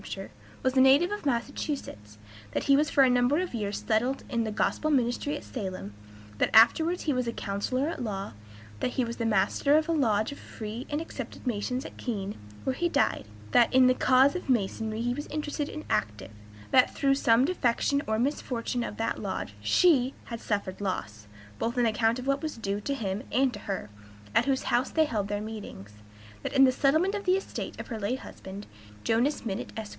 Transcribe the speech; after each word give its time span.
H., 0.03 0.17
was 0.63 0.75
a 0.75 0.81
native 0.81 1.11
of 1.11 1.27
Massachusetts; 1.27 2.17
that 2.53 2.63
he 2.63 2.75
was 2.75 2.89
for 2.89 3.03
a 3.03 3.09
number 3.09 3.37
of 3.37 3.53
years 3.53 3.83
settled 3.85 4.23
in 4.29 4.43
the 4.45 4.51
gospel 4.51 4.89
ministry 4.89 5.37
at 5.37 5.43
Salem; 5.43 5.93
that 6.39 6.49
afterwards 6.55 7.03
he 7.03 7.13
was 7.13 7.27
a 7.27 7.31
counselor 7.31 7.87
at 7.87 8.01
law; 8.03 8.33
that 8.79 8.93
he 8.97 9.05
was 9.05 9.19
Master 9.19 9.77
of 9.77 9.87
a 9.87 9.91
Lodge 9.91 10.31
of 10.31 10.39
Free 10.39 10.87
and 10.89 10.99
Accepted 11.01 11.45
Masons 11.45 11.85
at 11.85 11.97
Keene, 11.97 12.35
where 12.63 12.73
he 12.75 12.89
died; 12.89 13.27
that 13.51 13.71
in 13.71 13.85
the 13.85 13.93
cause 13.93 14.35
of 14.35 14.49
Masonry 14.49 15.01
he 15.01 15.13
was 15.13 15.27
interested 15.27 15.69
and 15.69 15.85
active; 15.87 16.31
that 16.71 16.95
through 16.95 17.13
some 17.13 17.45
defection 17.45 18.01
or 18.07 18.17
misfortune 18.17 18.83
of 18.83 18.97
that 18.97 19.21
Lodge 19.21 19.53
she 19.61 20.15
has 20.25 20.41
suffered 20.41 20.81
loss, 20.81 21.27
both 21.59 21.77
on 21.77 21.85
account 21.85 22.17
of 22.17 22.25
what 22.25 22.41
was 22.41 22.57
due 22.57 22.81
to 22.81 22.95
him 22.95 23.21
and 23.31 23.53
to 23.53 23.59
her, 23.59 23.91
at 24.33 24.45
whose 24.45 24.63
house 24.63 24.89
they 24.89 25.05
held 25.05 25.27
their 25.27 25.41
meetings; 25.41 25.91
that 26.41 26.53
in 26.53 26.63
the 26.63 26.71
settlement 26.71 27.13
of 27.13 27.25
the 27.25 27.37
estate 27.37 27.79
of 27.79 27.89
her 27.89 27.99
late 27.99 28.17
husband, 28.21 28.65
Jonas 29.03 29.41
Minott, 29.45 29.71
Esq. 29.77 29.89